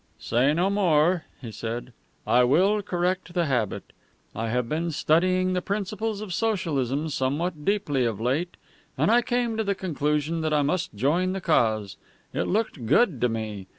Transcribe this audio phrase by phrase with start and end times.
[0.17, 1.93] "Say no more," he said.
[2.25, 3.93] "I will correct the habit.
[4.35, 8.57] I have been studying the principles of Socialism somewhat deeply of late,
[8.97, 11.97] and I came to the conclusion that I must join the cause.
[12.33, 13.67] It looked good to me.